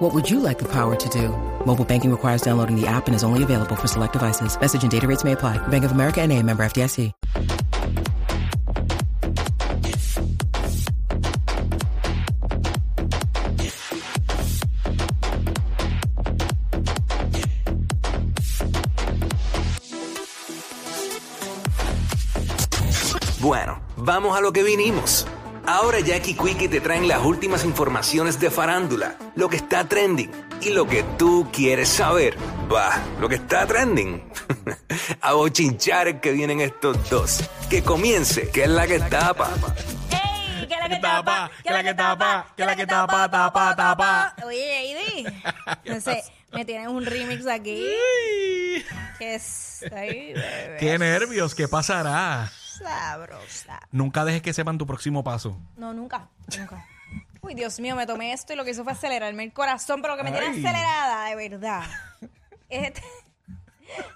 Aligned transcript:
What 0.00 0.14
would 0.14 0.30
you 0.30 0.40
like 0.40 0.58
the 0.58 0.64
power 0.72 0.96
to 0.96 1.08
do? 1.10 1.28
Mobile 1.66 1.84
banking 1.84 2.10
requires 2.10 2.40
downloading 2.40 2.74
the 2.74 2.86
app 2.86 3.06
and 3.06 3.14
is 3.14 3.22
only 3.22 3.42
available 3.42 3.76
for 3.76 3.86
select 3.86 4.14
devices. 4.14 4.58
Message 4.58 4.82
and 4.82 4.90
data 4.90 5.06
rates 5.06 5.24
may 5.24 5.32
apply. 5.32 5.58
Bank 5.68 5.84
of 5.84 5.92
America 5.92 6.22
and 6.22 6.32
a 6.32 6.42
member 6.42 6.62
FDIC. 6.64 7.12
Bueno, 23.42 23.82
vamos 23.98 24.34
a 24.34 24.40
lo 24.40 24.52
que 24.52 24.62
vinimos. 24.62 25.26
Ahora 25.70 26.00
Jackie 26.00 26.34
Quickie 26.34 26.68
te 26.68 26.80
traen 26.80 27.06
las 27.06 27.24
últimas 27.24 27.64
informaciones 27.64 28.40
de 28.40 28.50
farándula, 28.50 29.14
lo 29.36 29.48
que 29.48 29.54
está 29.54 29.84
trending 29.84 30.28
y 30.60 30.70
lo 30.70 30.88
que 30.88 31.04
tú 31.16 31.48
quieres 31.52 31.88
saber. 31.88 32.36
Va, 32.68 33.00
lo 33.20 33.28
que 33.28 33.36
está 33.36 33.68
trending. 33.68 34.20
a 35.20 35.32
bochinchar 35.34 36.20
que 36.20 36.32
vienen 36.32 36.60
estos 36.60 37.08
dos. 37.08 37.48
Que 37.70 37.84
comience, 37.84 38.50
que 38.50 38.64
es 38.64 38.68
la 38.68 38.88
que 38.88 38.98
tapa. 38.98 39.48
¡Ey! 40.10 40.66
¡Que 40.66 40.74
la 40.74 40.88
que 40.88 40.96
tapa! 40.96 41.50
¡Que 41.62 41.70
la 41.70 41.84
que 41.84 41.94
tapa! 41.94 42.46
¡Que 42.56 42.64
la 42.64 42.74
que 42.74 42.86
tapa! 42.88 43.30
¡Tapa, 43.30 43.76
tapa! 43.76 44.34
Oye, 44.44 44.76
Heidi. 44.76 45.26
No 45.84 46.00
sé, 46.00 46.24
me 46.52 46.64
tienes 46.64 46.88
un 46.88 47.06
remix 47.06 47.46
aquí. 47.46 47.86
Que 49.20 49.36
es. 49.36 49.84
Ay, 49.94 50.32
bebé. 50.32 50.76
Qué 50.80 50.98
nervios, 50.98 51.54
¿qué 51.54 51.68
pasará? 51.68 52.50
Sabrosa. 52.82 53.80
Nunca 53.92 54.24
dejes 54.24 54.42
que 54.42 54.52
sepan 54.52 54.78
tu 54.78 54.86
próximo 54.86 55.22
paso. 55.24 55.58
No, 55.76 55.92
nunca. 55.92 56.28
Nunca. 56.58 56.84
Uy, 57.42 57.54
Dios 57.54 57.80
mío, 57.80 57.96
me 57.96 58.06
tomé 58.06 58.32
esto 58.32 58.52
y 58.52 58.56
lo 58.56 58.64
que 58.64 58.70
hizo 58.70 58.84
fue 58.84 58.92
acelerarme 58.92 59.44
el 59.44 59.52
corazón, 59.52 60.02
pero 60.02 60.16
que 60.16 60.22
me 60.22 60.30
tiene 60.32 60.46
Ay. 60.48 60.58
acelerada, 60.64 61.24
de 61.26 61.34
verdad. 61.48 61.82
Este- 62.68 63.02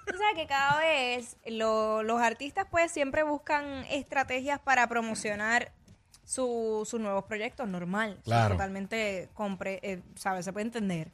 Tú 0.07 0.17
sabes 0.17 0.35
que 0.35 0.47
cada 0.47 0.79
vez 0.79 1.35
lo- 1.45 2.01
los 2.01 2.21
artistas 2.21 2.65
pues 2.71 2.91
siempre 2.91 3.23
buscan 3.23 3.65
estrategias 3.89 4.57
para 4.59 4.87
promocionar 4.87 5.73
su- 6.23 6.87
sus 6.89 6.99
nuevos 7.01 7.25
proyectos, 7.25 7.67
normal. 7.67 8.19
Claro. 8.23 8.55
totalmente, 8.55 9.29
compre, 9.33 9.79
eh, 9.83 10.01
¿sabes? 10.15 10.45
Se 10.45 10.53
puede 10.53 10.67
entender. 10.67 11.11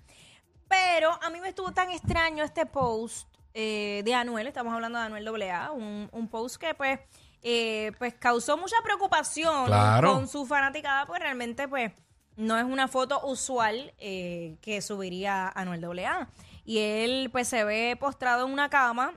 Pero 0.67 1.11
a 1.23 1.29
mí 1.31 1.41
me 1.41 1.49
estuvo 1.49 1.71
tan 1.71 1.89
extraño 1.91 2.43
este 2.43 2.65
post 2.67 3.27
eh, 3.53 4.01
de 4.05 4.13
Anuel, 4.13 4.47
estamos 4.47 4.73
hablando 4.73 4.97
de 4.99 5.05
Anuel 5.05 5.27
AA, 5.51 5.71
un, 5.71 6.07
un 6.13 6.27
post 6.29 6.55
que 6.57 6.73
pues, 6.75 6.99
eh, 7.41 7.91
pues 7.97 8.13
causó 8.15 8.57
mucha 8.57 8.75
preocupación 8.83 9.65
Claro. 9.67 10.13
con 10.13 10.27
su 10.27 10.45
fanaticada, 10.45 11.05
pues 11.05 11.19
realmente 11.21 11.67
pues 11.67 11.91
no 12.35 12.57
es 12.57 12.63
una 12.63 12.87
foto 12.87 13.25
usual 13.25 13.93
eh, 13.97 14.57
que 14.61 14.81
subiría 14.81 15.49
Anuel 15.49 15.83
AA. 15.99 16.29
Y 16.65 16.77
él 16.79 17.29
pues 17.31 17.47
se 17.47 17.63
ve 17.63 17.97
postrado 17.99 18.45
en 18.45 18.53
una 18.53 18.69
cama 18.69 19.13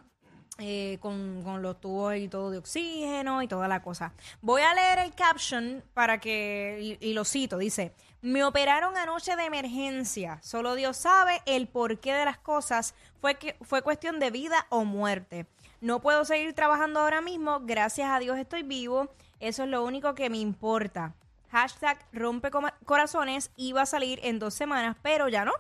eh, 0.59 0.99
con, 1.01 1.43
con 1.43 1.63
los 1.63 1.81
tubos 1.81 2.17
y 2.17 2.29
todo 2.29 2.51
de 2.51 2.59
oxígeno 2.59 3.43
y 3.43 3.49
toda 3.49 3.69
la 3.69 3.83
cosa. 3.83 4.13
Voy 4.41 4.63
a 4.63 4.73
leer 4.75 5.01
el 5.01 5.15
caption 5.15 5.83
para 5.95 6.19
que, 6.21 6.97
y, 7.01 7.09
y 7.11 7.13
lo 7.13 7.25
cito, 7.25 7.59
dice, 7.59 7.93
me 8.25 8.43
operaron 8.43 8.97
anoche 8.97 9.37
de 9.37 9.45
emergencia, 9.45 10.39
solo 10.41 10.77
Dios 10.77 10.97
sabe 10.97 11.43
el 11.45 11.69
porqué 11.69 12.15
de 12.15 12.25
las 12.25 12.39
cosas, 12.39 12.95
fue, 13.21 13.35
que, 13.35 13.55
fue 13.61 13.83
cuestión 13.83 14.19
de 14.19 14.31
vida 14.31 14.67
o 14.71 14.87
muerte. 14.87 15.47
No 15.83 16.01
puedo 16.01 16.25
seguir 16.25 16.55
trabajando 16.55 17.01
ahora 17.01 17.21
mismo, 17.21 17.61
gracias 17.61 18.09
a 18.09 18.19
Dios 18.21 18.39
estoy 18.39 18.63
vivo, 18.63 19.11
eso 19.41 19.65
es 19.65 19.69
lo 19.69 19.85
único 19.85 20.15
que 20.15 20.31
me 20.31 20.39
importa. 20.39 21.13
Hashtag 21.51 21.99
rompe 22.15 22.51
corazones 22.87 23.51
iba 23.57 23.83
a 23.83 23.87
salir 23.87 24.21
en 24.23 24.39
dos 24.39 24.55
semanas, 24.55 24.97
pero 25.03 25.29
ya 25.29 25.45
no. 25.45 25.53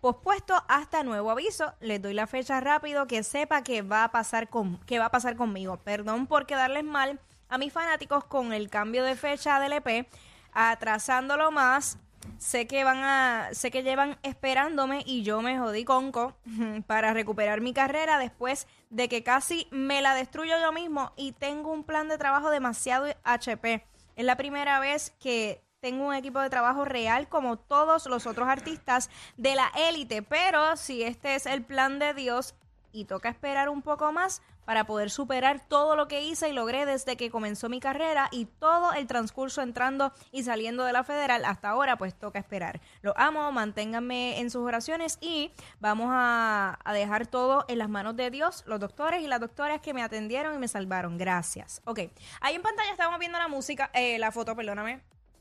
Pospuesto 0.00 0.54
hasta 0.68 1.02
nuevo 1.02 1.32
aviso. 1.32 1.74
Les 1.80 2.00
doy 2.00 2.14
la 2.14 2.28
fecha 2.28 2.60
rápido 2.60 3.08
que 3.08 3.24
sepa 3.24 3.62
que 3.62 3.82
va 3.82 4.04
a 4.04 4.12
pasar 4.12 4.48
con 4.48 4.78
que 4.84 5.00
va 5.00 5.06
a 5.06 5.10
pasar 5.10 5.34
conmigo. 5.34 5.78
Perdón 5.78 6.28
por 6.28 6.46
quedarles 6.46 6.84
mal 6.84 7.18
a 7.48 7.58
mis 7.58 7.72
fanáticos 7.72 8.24
con 8.24 8.52
el 8.52 8.70
cambio 8.70 9.02
de 9.02 9.16
fecha 9.16 9.58
del 9.58 9.72
EP, 9.72 10.06
atrasándolo 10.54 11.50
más. 11.50 11.98
Sé 12.38 12.66
que 12.66 12.84
van 12.84 12.98
a, 13.04 13.50
sé 13.52 13.70
que 13.70 13.82
llevan 13.82 14.16
esperándome 14.22 15.02
y 15.04 15.22
yo 15.22 15.42
me 15.42 15.58
jodí 15.58 15.84
conco 15.84 16.34
para 16.86 17.12
recuperar 17.12 17.60
mi 17.60 17.74
carrera 17.74 18.18
después 18.18 18.66
de 18.88 19.08
que 19.08 19.22
casi 19.22 19.68
me 19.70 20.00
la 20.00 20.14
destruyo 20.14 20.54
yo 20.60 20.72
mismo 20.72 21.12
y 21.16 21.32
tengo 21.32 21.70
un 21.70 21.84
plan 21.84 22.08
de 22.08 22.16
trabajo 22.16 22.50
demasiado 22.50 23.06
HP. 23.24 23.84
Es 24.16 24.24
la 24.24 24.36
primera 24.36 24.80
vez 24.80 25.12
que 25.20 25.62
tengo 25.80 26.06
un 26.06 26.14
equipo 26.14 26.40
de 26.40 26.48
trabajo 26.48 26.86
real 26.86 27.28
como 27.28 27.58
todos 27.58 28.06
los 28.06 28.26
otros 28.26 28.48
artistas 28.48 29.10
de 29.36 29.54
la 29.54 29.70
élite, 29.90 30.22
pero 30.22 30.78
si 30.78 31.02
este 31.02 31.34
es 31.34 31.44
el 31.44 31.62
plan 31.62 31.98
de 31.98 32.14
Dios 32.14 32.54
y 32.90 33.04
toca 33.04 33.28
esperar 33.28 33.68
un 33.68 33.82
poco 33.82 34.10
más 34.10 34.40
para 34.64 34.84
poder 34.84 35.10
superar 35.10 35.60
todo 35.68 35.96
lo 35.96 36.08
que 36.08 36.22
hice 36.22 36.48
y 36.48 36.52
logré 36.52 36.86
desde 36.86 37.16
que 37.16 37.30
comenzó 37.30 37.68
mi 37.68 37.80
carrera 37.80 38.28
y 38.30 38.46
todo 38.46 38.92
el 38.92 39.06
transcurso 39.06 39.62
entrando 39.62 40.12
y 40.32 40.42
saliendo 40.42 40.84
de 40.84 40.92
la 40.92 41.04
federal 41.04 41.44
hasta 41.44 41.68
ahora, 41.70 41.96
pues 41.96 42.14
toca 42.14 42.38
esperar. 42.38 42.80
Los 43.02 43.14
amo, 43.16 43.50
manténganme 43.52 44.40
en 44.40 44.50
sus 44.50 44.62
oraciones 44.66 45.18
y 45.20 45.52
vamos 45.80 46.08
a, 46.10 46.78
a 46.84 46.92
dejar 46.92 47.26
todo 47.26 47.64
en 47.68 47.78
las 47.78 47.88
manos 47.88 48.16
de 48.16 48.30
Dios, 48.30 48.64
los 48.66 48.80
doctores 48.80 49.22
y 49.22 49.26
las 49.26 49.40
doctoras 49.40 49.80
que 49.80 49.94
me 49.94 50.02
atendieron 50.02 50.54
y 50.54 50.58
me 50.58 50.68
salvaron. 50.68 51.18
Gracias. 51.18 51.82
Ok, 51.84 52.00
ahí 52.40 52.54
en 52.54 52.62
pantalla 52.62 52.90
estamos 52.90 53.18
viendo 53.18 53.38
la 53.38 53.48
música, 53.48 53.90
eh, 53.94 54.18
la 54.18 54.32
foto, 54.32 54.54
perdóname, 54.56 55.00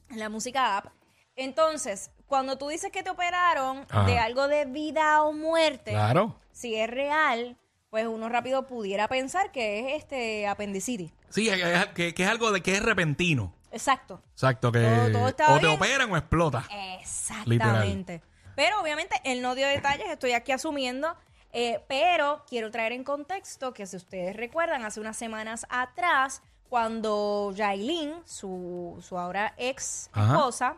la 0.09 0.29
música 0.29 0.78
app. 0.78 0.88
Entonces, 1.35 2.12
cuando 2.28 2.57
tú 2.57 2.67
dices 2.67 2.91
que 2.91 3.01
te 3.03 3.09
operaron 3.09 3.85
Ajá. 3.89 4.06
de 4.06 4.19
algo 4.19 4.47
de 4.47 4.66
vida 4.66 5.23
o 5.23 5.33
muerte, 5.33 5.91
Claro. 5.91 6.39
si 6.51 6.75
es 6.75 6.89
real, 6.89 7.57
pues 7.94 8.08
uno 8.08 8.28
rápido 8.28 8.66
pudiera 8.66 9.08
pensar 9.08 9.52
que 9.52 9.81
es 9.96 10.02
este 10.02 10.48
apendicitis. 10.48 11.12
Sí, 11.30 11.48
que, 11.48 11.90
que- 11.94 12.14
que 12.16 12.24
es 12.24 12.28
algo 12.28 12.52
de 12.52 12.62
que 12.62 12.74
es 12.74 12.81
repentino. 12.81 13.54
Exacto. 13.72 14.20
Exacto, 14.31 14.72
que 14.72 14.80
Todo- 14.80 15.12
todo 15.12 15.28
está 15.28 15.52
o 15.54 15.59
te 15.59 15.68
bien. 15.68 15.78
operan 15.78 16.12
o 16.12 16.18
explota. 16.18 16.66
Exactamente. 17.00 18.24
Pero 18.56 18.81
obviamente 18.81 19.16
él 19.24 19.44
no 19.44 19.54
dio 19.54 19.68
detalles, 19.68 20.08
estoy 20.09 20.31
aquí 20.34 20.52
asumiendo. 20.52 21.16
eh, 21.56 21.84
pero 21.88 22.44
quiero 22.50 22.72
traer 22.72 22.94
en 22.94 23.04
contexto 23.04 23.76
que 23.76 23.86
si 23.86 23.96
ustedes 23.98 24.36
recuerdan, 24.36 24.84
hace 24.86 25.00
unas 25.00 25.16
semanas 25.16 25.68
atrás, 25.70 26.42
cuando 26.68 27.54
Yailin, 27.56 28.12
su, 28.25 28.98
su 29.08 29.20
ahora 29.20 29.54
ex 29.58 30.10
Ajá. 30.14 30.34
esposa, 30.34 30.78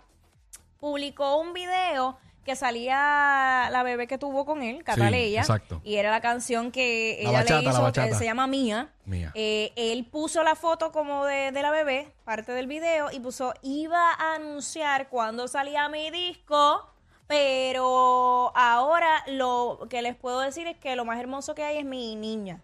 publicó 0.82 1.38
un 1.38 1.54
video 1.54 2.18
que 2.46 2.56
salía 2.56 3.70
la 3.72 3.82
bebé 3.84 4.06
que 4.08 4.20
tuvo 4.20 4.46
con 4.46 4.62
él, 4.62 4.84
Cataleya. 4.84 5.42
exacto. 5.42 5.82
Y 5.84 5.96
era 5.96 6.12
la 6.12 6.22
canción 6.22 6.72
que 6.72 7.20
La 7.24 7.30
ella 7.30 7.40
bachata, 7.40 7.62
le 7.62 7.70
hizo, 7.70 8.02
eh, 8.02 8.14
se 8.14 8.24
llama 8.24 8.46
Mía. 8.46 8.94
Mía. 9.06 9.32
Eh, 9.34 9.74
él 9.76 10.06
puso 10.06 10.44
la 10.44 10.56
foto 10.56 10.92
como 10.92 11.26
de, 11.26 11.52
de 11.52 11.62
la 11.64 11.72
bebé, 11.72 12.14
parte 12.24 12.52
del 12.52 12.68
video, 12.68 13.12
y 13.12 13.20
puso, 13.20 13.54
iba 13.64 14.12
a 14.12 14.36
anunciar 14.36 15.10
cuando 15.10 15.48
salía 15.48 15.90
mi 15.90 16.12
disco, 16.12 16.88
pero 17.26 18.56
ahora 18.56 19.24
lo 19.26 19.88
que 19.90 20.04
les 20.04 20.16
puedo 20.16 20.40
decir 20.40 20.68
es 20.68 20.78
que 20.78 20.96
lo 20.96 21.04
más 21.04 21.20
hermoso 21.20 21.56
que 21.56 21.64
hay 21.64 21.80
es 21.80 21.86
mi 21.86 22.16
niña. 22.16 22.62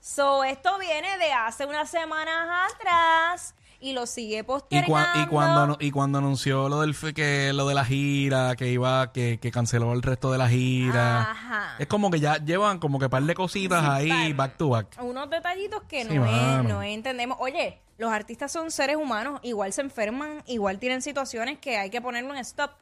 So, 0.00 0.42
esto 0.42 0.76
viene 0.78 1.18
de 1.18 1.32
hace 1.32 1.66
unas 1.66 1.88
semanas 1.88 2.72
atrás 2.74 3.54
y 3.80 3.92
lo 3.92 4.06
sigue 4.06 4.38
Y, 4.38 4.42
postergando. 4.42 4.92
cua- 4.96 5.22
y 5.22 5.26
cuando 5.26 5.76
y 5.80 5.90
cuando 5.90 6.18
anunció 6.18 6.68
lo 6.68 6.80
del 6.80 6.96
que 7.14 7.52
lo 7.52 7.68
de 7.68 7.74
la 7.74 7.84
gira, 7.84 8.56
que 8.56 8.68
iba, 8.70 9.12
que, 9.12 9.38
que 9.40 9.50
canceló 9.52 9.92
el 9.92 10.02
resto 10.02 10.32
de 10.32 10.38
la 10.38 10.48
gira. 10.48 11.30
Ajá. 11.30 11.76
Es 11.78 11.86
como 11.86 12.10
que 12.10 12.18
ya 12.20 12.38
llevan 12.38 12.78
como 12.80 12.98
que 12.98 13.08
par 13.08 13.22
de 13.22 13.34
cositas 13.34 13.80
Sí, 13.82 14.10
ahí 14.10 14.32
par. 14.34 14.48
back 14.50 14.56
to 14.56 14.68
back. 14.70 14.96
unos 15.00 15.30
detallitos 15.30 15.82
que 15.84 16.04
Sí, 16.04 16.14
no, 16.14 16.26
es- 16.26 16.64
no 16.68 16.82
entendemos. 16.82 17.38
Oye, 17.40 17.78
los 17.98 18.10
artistas 18.12 18.50
son 18.50 18.70
seres 18.70 18.96
humanos, 18.96 19.40
igual 19.42 19.72
se 19.72 19.80
enferman, 19.82 20.42
igual 20.46 20.78
tienen 20.78 21.00
situaciones 21.02 21.58
que 21.58 21.76
hay 21.78 21.90
que 21.90 22.00
ponerlo 22.00 22.32
en 22.34 22.40
stop. 22.40 22.72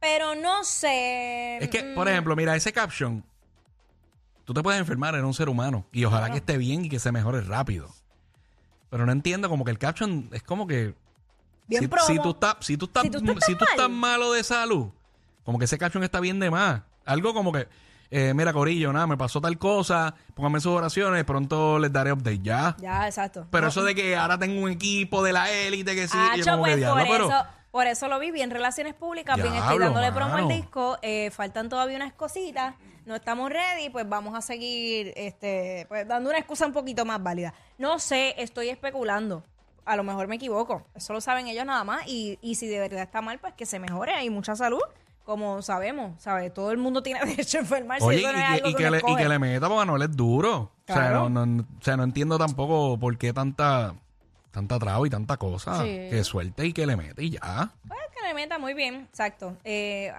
Pero 0.00 0.34
no 0.34 0.64
sé. 0.64 1.58
Es 1.58 1.68
que, 1.68 1.82
mm, 1.84 1.94
por 1.94 2.08
ejemplo, 2.08 2.34
mira, 2.34 2.56
ese 2.56 2.72
caption, 2.72 3.24
tú 4.44 4.52
te 4.52 4.60
puedes 4.60 4.80
enfermar 4.80 5.14
en 5.14 5.24
un 5.24 5.34
ser 5.34 5.48
humano 5.48 5.84
y 5.92 6.04
ojalá 6.04 6.30
que 6.30 6.38
esté 6.38 6.56
bien 6.58 6.84
y 6.84 6.88
que 6.88 6.98
se 6.98 7.12
mejore 7.12 7.40
rápido. 7.42 7.88
Pero 8.92 9.06
no 9.06 9.12
entiendo 9.12 9.48
como 9.48 9.64
que 9.64 9.70
el 9.70 9.78
caption 9.78 10.28
es 10.32 10.42
como 10.42 10.66
que 10.66 10.94
Bien 11.66 11.80
si, 11.80 11.88
promo. 11.88 12.06
si 12.06 12.18
tú 12.18 12.30
estás 12.32 12.56
si 12.60 12.76
tú 12.76 12.84
estás 12.84 13.04
Si 13.04 13.08
tú 13.10 13.16
estás 13.18 13.44
si 13.46 13.54
tú 13.54 13.64
estás 13.64 13.88
malo 13.88 14.32
de 14.32 14.44
salud, 14.44 14.88
como 15.44 15.58
que 15.58 15.64
ese 15.64 15.78
caption 15.78 16.04
está 16.04 16.20
bien 16.20 16.38
de 16.38 16.50
más. 16.50 16.82
Algo 17.06 17.32
como 17.32 17.52
que 17.52 17.66
eh, 18.10 18.34
mira, 18.34 18.52
Corillo, 18.52 18.92
nada, 18.92 19.06
me 19.06 19.16
pasó 19.16 19.40
tal 19.40 19.56
cosa, 19.56 20.14
pónganme 20.34 20.60
sus 20.60 20.72
oraciones, 20.72 21.24
pronto 21.24 21.78
les 21.78 21.90
daré 21.90 22.12
update 22.12 22.40
ya. 22.42 22.76
Ya, 22.78 23.06
exacto. 23.06 23.46
Pero 23.50 23.62
No, 23.62 23.68
eso 23.70 23.82
de 23.82 23.94
que 23.94 24.14
ahora 24.14 24.38
tengo 24.38 24.60
un 24.60 24.70
equipo 24.70 25.22
de 25.22 25.32
la 25.32 25.50
élite 25.50 25.94
que 25.94 26.06
sí, 26.06 26.18
Ah, 26.20 26.36
yo 26.36 26.44
como 26.44 26.64
que 26.64 26.72
pues, 26.72 26.76
diablo, 26.76 27.06
por, 27.06 27.10
pero- 27.10 27.28
eso, 27.28 27.46
por 27.70 27.86
eso 27.86 28.08
lo 28.08 28.18
vi 28.18 28.30
bien 28.30 28.50
relaciones 28.50 28.92
públicas, 28.92 29.36
bien 29.40 29.54
estoy 29.54 29.78
dándole 29.78 30.12
promo 30.12 30.34
al 30.34 30.48
disco, 30.48 30.98
eh, 31.00 31.30
faltan 31.30 31.70
todavía 31.70 31.96
unas 31.96 32.12
cositas, 32.12 32.74
no 33.06 33.14
estamos 33.16 33.50
ready, 33.50 33.90
pues 33.90 34.08
vamos 34.08 34.36
a 34.36 34.40
seguir 34.40 35.12
este, 35.16 35.86
pues, 35.88 36.06
dando 36.06 36.30
una 36.30 36.38
excusa 36.38 36.66
un 36.66 36.72
poquito 36.72 37.04
más 37.04 37.22
válida. 37.22 37.52
No 37.78 37.98
sé, 37.98 38.34
estoy 38.38 38.68
especulando. 38.68 39.42
A 39.84 39.96
lo 39.96 40.04
mejor 40.04 40.28
me 40.28 40.36
equivoco. 40.36 40.86
Eso 40.94 41.12
lo 41.12 41.20
saben 41.20 41.48
ellos 41.48 41.64
nada 41.66 41.82
más. 41.84 42.06
Y, 42.06 42.38
y 42.40 42.54
si 42.54 42.68
de 42.68 42.78
verdad 42.78 43.02
está 43.02 43.20
mal, 43.20 43.38
pues 43.40 43.54
que 43.54 43.66
se 43.66 43.78
mejore. 43.80 44.12
Hay 44.14 44.30
mucha 44.30 44.54
salud, 44.54 44.80
como 45.24 45.60
sabemos. 45.62 46.22
¿sabes? 46.22 46.54
Todo 46.54 46.70
el 46.70 46.78
mundo 46.78 47.02
tiene 47.02 47.18
derecho 47.26 47.58
a 47.58 47.60
enfermarse. 47.62 48.04
Oye, 48.06 48.18
eso 48.20 48.32
no 48.32 48.38
es 48.38 48.44
y, 48.44 48.52
algo 48.52 48.62
que, 48.64 48.70
y 48.70 48.74
que 48.74 48.76
que 48.78 48.82
uno 48.84 48.90
le, 48.90 48.96
y 48.96 48.98
escoge. 48.98 49.22
que 49.24 49.28
le 49.28 49.38
meta 49.40 49.68
porque 49.68 49.82
Anuel 49.82 50.02
es 50.02 50.16
duro. 50.16 50.52
O, 50.56 50.70
sea, 50.86 50.94
Claro. 50.96 51.28
no, 51.28 51.44
no- 51.46 51.62
o 51.62 51.82
sea, 51.82 51.96
no 51.96 52.04
entiendo 52.04 52.38
tampoco 52.38 52.98
por 52.98 53.18
qué 53.18 53.32
tanta 53.32 53.94
tanta 54.52 54.78
traba 54.78 55.04
y 55.06 55.10
tanta 55.10 55.36
cosa. 55.38 55.78
Sí. 55.82 55.88
Que 56.10 56.22
suelte 56.24 56.66
y 56.66 56.72
que 56.74 56.86
le 56.86 56.94
mete 56.96 57.24
y 57.24 57.30
ya. 57.30 57.70
Pues 57.88 57.98
que 58.14 58.22
le 58.28 58.34
meta 58.34 58.58
muy 58.58 58.74
bien, 58.74 59.06
exacto. 59.10 59.56
Eh, 59.64 60.12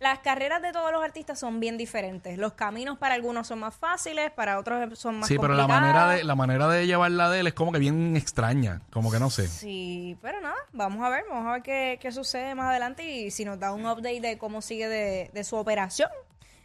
las 0.00 0.20
carreras 0.20 0.62
de 0.62 0.72
todos 0.72 0.92
los 0.92 1.02
artistas 1.02 1.38
son 1.40 1.58
bien 1.58 1.76
diferentes. 1.76 2.38
Los 2.38 2.52
caminos 2.52 2.98
para 2.98 3.14
algunos 3.14 3.46
son 3.48 3.58
más 3.58 3.74
fáciles, 3.74 4.30
para 4.30 4.58
otros 4.58 4.98
son 4.98 5.18
más 5.18 5.28
Sí, 5.28 5.36
pero 5.40 5.54
la 5.54 5.66
manera 5.66 6.08
de 6.08 6.22
la 6.24 6.34
manera 6.36 6.68
de 6.68 6.86
llevarla 6.86 7.28
de 7.30 7.40
él 7.40 7.46
es 7.48 7.54
como 7.54 7.72
que 7.72 7.78
bien 7.80 8.16
extraña. 8.16 8.80
Como 8.92 9.10
que 9.10 9.18
no 9.18 9.28
sé. 9.30 9.48
Sí, 9.48 10.16
pero 10.22 10.40
nada, 10.40 10.54
vamos 10.72 11.04
a 11.04 11.08
ver, 11.08 11.24
vamos 11.28 11.46
a 11.48 11.52
ver 11.54 11.62
qué, 11.62 11.98
qué 12.00 12.12
sucede 12.12 12.54
más 12.54 12.68
adelante 12.70 13.10
y 13.10 13.30
si 13.32 13.44
nos 13.44 13.58
da 13.58 13.72
un 13.72 13.86
update 13.86 14.20
de 14.20 14.38
cómo 14.38 14.62
sigue 14.62 14.88
de, 14.88 15.30
de 15.34 15.44
su 15.44 15.56
operación. 15.56 16.10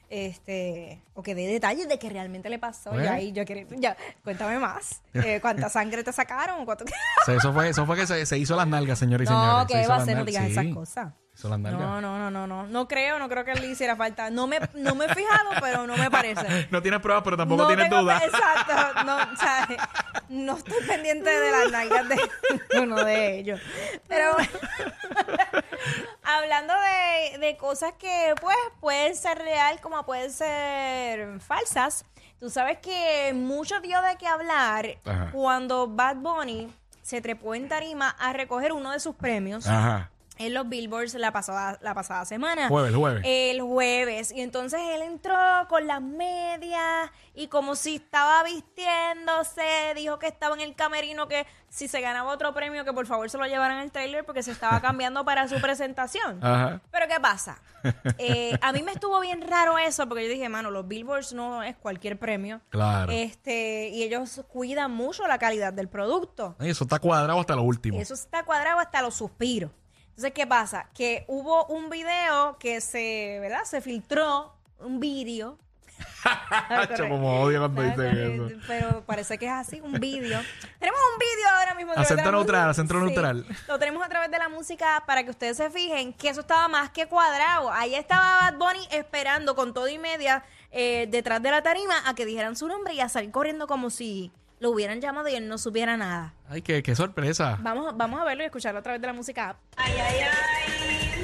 Este, 0.09 1.01
o 1.15 1.23
que 1.23 1.33
dé 1.33 1.47
detalles 1.47 1.87
de 1.89 1.97
qué 1.97 2.07
realmente 2.07 2.47
le 2.47 2.59
pasó. 2.59 2.91
Pues. 2.91 3.03
Ya 3.03 3.13
ahí 3.13 3.31
yo 3.31 3.45
quiero, 3.45 3.67
ya, 3.79 3.97
cuéntame 4.23 4.59
más. 4.59 5.01
Eh, 5.15 5.39
¿Cuánta 5.41 5.69
sangre 5.69 6.03
te 6.03 6.11
sacaron? 6.11 6.65
¿Cuánto- 6.65 6.85
O 6.85 7.25
sea, 7.25 7.35
eso 7.35 7.51
fue, 7.53 7.69
eso 7.69 7.85
fue 7.87 7.95
que 7.95 8.05
se, 8.05 8.25
se 8.27 8.37
hizo 8.37 8.55
las 8.55 8.67
nalgas, 8.67 8.99
señores 8.99 9.25
y 9.27 9.33
señores. 9.33 9.53
no, 9.53 9.67
que 9.67 9.87
va 9.87 9.95
a 9.95 9.97
las 9.97 10.05
ser, 10.05 10.17
no 10.17 10.25
digas 10.25 10.45
sí. 10.45 10.51
esas 10.51 10.65
cosas. 10.73 11.13
Hizo 11.35 11.49
las 11.49 11.57
nalgas. 11.59 11.81
No, 11.81 11.99
no, 11.99 12.17
no, 12.19 12.29
no, 12.29 12.45
no. 12.47 12.67
No 12.67 12.87
creo, 12.87 13.17
no 13.17 13.27
creo 13.27 13.43
que 13.43 13.55
le 13.55 13.67
hiciera 13.67 13.95
falta. 13.95 14.29
No 14.29 14.45
me, 14.45 14.59
no 14.75 14.93
me 14.93 15.05
he 15.05 15.15
fijado, 15.15 15.49
pero 15.61 15.87
no 15.87 15.97
me 15.97 16.11
parece. 16.11 16.67
No 16.71 16.81
tienes 16.81 16.99
pruebas, 17.01 17.23
pero 17.23 17.35
tampoco 17.37 17.63
no 17.63 17.67
tienes 17.67 17.89
tengo- 17.89 18.01
dudas. 18.03 18.21
Exacto. 18.23 19.03
No, 19.03 19.15
o 19.17 19.35
sea, 19.35 19.67
no 20.29 20.57
estoy 20.57 20.81
pendiente 20.87 21.29
de 21.29 21.51
las 21.51 21.71
nalgas 21.71 22.07
de 22.09 22.19
uno 22.81 23.03
de 23.03 23.39
ellos. 23.39 23.59
Pero 24.07 24.33
bueno, 24.33 24.49
hablando 26.23 26.73
de, 27.31 27.37
de 27.39 27.57
cosas 27.57 27.93
que 27.97 28.33
pues 28.39 28.55
pueden 28.79 29.15
ser 29.15 29.37
real 29.39 29.79
como 29.81 30.05
pueden 30.05 30.31
ser 30.31 31.39
falsas, 31.39 32.05
tú 32.39 32.49
sabes 32.49 32.77
que 32.79 33.33
mucho 33.35 33.79
dio 33.81 34.01
de 34.01 34.15
qué 34.17 34.27
hablar 34.27 34.97
Ajá. 35.05 35.29
cuando 35.31 35.87
Bad 35.87 36.17
Bunny 36.17 36.71
se 37.01 37.21
trepó 37.21 37.53
en 37.55 37.67
tarima 37.67 38.09
a 38.19 38.33
recoger 38.33 38.71
uno 38.71 38.91
de 38.91 38.99
sus 38.99 39.15
premios 39.15 39.67
Ajá. 39.67 40.09
En 40.37 40.53
los 40.53 40.67
Billboards 40.67 41.13
la 41.15 41.31
pasada, 41.31 41.77
la 41.81 41.93
pasada 41.93 42.25
semana. 42.25 42.67
Jueves, 42.67 42.91
el 42.91 42.95
jueves. 42.97 43.23
El 43.25 43.61
jueves. 43.61 44.31
Y 44.31 44.41
entonces 44.41 44.79
él 44.93 45.01
entró 45.01 45.35
con 45.69 45.87
las 45.87 46.01
medias 46.01 47.11
y 47.33 47.47
como 47.47 47.75
si 47.75 47.95
estaba 47.95 48.43
vistiéndose, 48.43 49.93
dijo 49.95 50.19
que 50.19 50.27
estaba 50.27 50.55
en 50.55 50.61
el 50.61 50.75
camerino, 50.75 51.27
que 51.27 51.45
si 51.69 51.87
se 51.87 52.01
ganaba 52.01 52.31
otro 52.31 52.53
premio, 52.53 52.85
que 52.85 52.93
por 52.93 53.05
favor 53.05 53.29
se 53.29 53.37
lo 53.37 53.45
llevaran 53.45 53.77
al 53.77 53.91
trailer 53.91 54.25
porque 54.25 54.43
se 54.43 54.51
estaba 54.51 54.79
cambiando 54.81 55.23
para 55.25 55.47
su 55.47 55.59
presentación. 55.61 56.39
Ajá. 56.43 56.81
Pero 56.91 57.07
¿qué 57.07 57.19
pasa? 57.19 57.61
Eh, 58.17 58.57
a 58.61 58.71
mí 58.71 58.81
me 58.81 58.93
estuvo 58.93 59.19
bien 59.19 59.41
raro 59.41 59.77
eso 59.77 60.07
porque 60.07 60.23
yo 60.23 60.31
dije, 60.31 60.47
mano, 60.47 60.71
los 60.71 60.87
Billboards 60.87 61.33
no 61.33 61.63
es 61.63 61.75
cualquier 61.75 62.17
premio. 62.17 62.61
Claro. 62.69 63.11
Este, 63.11 63.89
y 63.89 64.03
ellos 64.03 64.41
cuidan 64.47 64.91
mucho 64.91 65.27
la 65.27 65.37
calidad 65.37 65.73
del 65.73 65.89
producto. 65.89 66.55
Eso 66.59 66.85
está 66.85 66.99
cuadrado 66.99 67.39
hasta 67.39 67.55
lo 67.55 67.63
último. 67.63 67.99
Eso 67.99 68.13
está 68.13 68.43
cuadrado 68.43 68.79
hasta 68.79 69.01
los 69.01 69.15
suspiros. 69.15 69.71
Entonces, 70.15 70.31
¿qué 70.33 70.45
pasa? 70.45 70.89
Que 70.93 71.25
hubo 71.27 71.65
un 71.65 71.89
video 71.89 72.57
que 72.59 72.81
se, 72.81 73.39
¿verdad? 73.41 73.63
Se 73.65 73.81
filtró, 73.81 74.53
un 74.79 74.99
vídeo. 74.99 75.57
Como 77.09 77.41
odio 77.41 77.59
cuando 77.59 77.81
dicen 77.81 77.95
pero- 77.97 78.47
eso. 78.47 78.57
Pero 78.67 79.03
parece 79.05 79.37
que 79.37 79.45
es 79.45 79.51
así, 79.51 79.81
un 79.81 79.93
vídeo. 79.93 80.39
tenemos 80.79 80.99
un 81.13 81.19
vídeo 81.19 81.49
ahora 81.57 81.73
mismo. 81.75 81.93
Acento 81.93 82.15
de 82.23 82.25
la 82.25 82.31
neutral, 82.31 82.69
acento 82.69 82.93
Sí, 82.93 82.99
neutral. 83.05 83.45
Lo 83.67 83.79
tenemos 83.79 84.03
a 84.05 84.09
través 84.09 84.29
de 84.29 84.37
la 84.37 84.49
música 84.49 85.03
para 85.07 85.23
que 85.23 85.31
ustedes 85.31 85.57
se 85.57 85.69
fijen 85.69 86.13
que 86.13 86.29
eso 86.29 86.41
estaba 86.41 86.67
más 86.67 86.89
que 86.91 87.07
cuadrado. 87.07 87.71
Ahí 87.71 87.95
estaba 87.95 88.51
Bad 88.51 88.57
Bunny 88.57 88.87
esperando 88.91 89.55
con 89.55 89.73
todo 89.73 89.87
y 89.87 89.97
media 89.97 90.43
eh, 90.71 91.07
detrás 91.09 91.41
de 91.41 91.51
la 91.51 91.63
tarima 91.63 92.07
a 92.07 92.13
que 92.15 92.25
dijeran 92.25 92.55
su 92.55 92.67
nombre 92.67 92.93
y 92.93 92.99
a 92.99 93.09
salir 93.09 93.31
corriendo 93.31 93.67
como 93.67 93.89
si 93.89 94.31
lo 94.63 94.71
hubieran 94.71 95.01
llamado 95.01 95.27
y 95.27 95.35
él 95.35 95.49
no 95.49 95.57
supiera 95.57 95.97
nada. 95.97 96.33
Ay, 96.47 96.61
qué, 96.61 96.81
qué 96.81 96.95
sorpresa. 96.95 97.57
Vamos, 97.59 97.97
vamos 97.97 98.21
a 98.21 98.23
verlo 98.23 98.43
y 98.43 98.45
escucharlo 98.45 98.79
a 98.79 98.81
través 98.81 99.01
de 99.01 99.07
la 99.07 99.13
música. 99.13 99.57
Ay, 99.75 99.93
ay, 99.99 100.19
ay. 100.21 101.23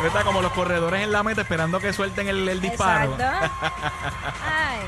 Él 0.00 0.06
Está 0.06 0.24
como 0.24 0.42
los 0.42 0.50
corredores 0.52 1.00
en 1.00 1.12
la 1.12 1.22
meta 1.22 1.42
esperando 1.42 1.78
que 1.78 1.92
suelten 1.92 2.26
el, 2.26 2.48
el 2.48 2.60
disparo. 2.60 3.12
Exacto. 3.12 3.46
Ay. 4.44 4.80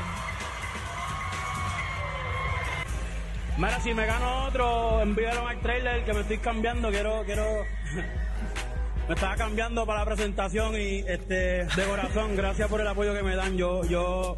Mira, 3.57 3.79
si 3.79 3.93
me 3.93 4.05
gano 4.05 4.45
otro, 4.45 5.01
envíalo 5.01 5.47
al 5.47 5.59
trailer 5.61 6.03
que 6.03 6.13
me 6.13 6.19
estoy 6.21 6.39
cambiando. 6.39 6.89
Quiero, 6.89 7.23
quiero. 7.23 7.65
Me 9.07 9.15
estaba 9.15 9.35
cambiando 9.35 9.85
para 9.85 9.99
la 9.99 10.05
presentación 10.05 10.75
y 10.75 10.99
este 11.07 11.65
de 11.65 11.83
corazón, 11.87 12.35
gracias 12.35 12.69
por 12.69 12.81
el 12.81 12.87
apoyo 12.87 13.13
que 13.13 13.23
me 13.23 13.35
dan. 13.35 13.57
Yo, 13.57 13.83
yo 13.85 14.37